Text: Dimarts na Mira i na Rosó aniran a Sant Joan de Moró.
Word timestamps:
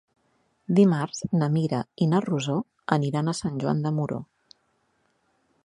Dimarts 0.77 1.19
na 1.41 1.49
Mira 1.57 1.81
i 2.05 2.07
na 2.13 2.21
Rosó 2.27 2.55
aniran 2.97 3.29
a 3.33 3.37
Sant 3.41 3.61
Joan 3.65 3.85
de 3.87 3.93
Moró. 3.99 4.21